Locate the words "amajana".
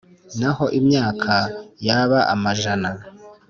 2.33-2.89